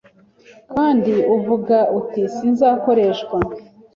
kandi 0.73 1.13
uvuga 1.35 1.77
uti 1.99 2.21
Sinzakoreshwa 2.35 3.37